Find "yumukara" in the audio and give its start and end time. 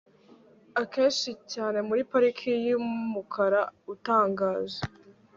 2.65-3.61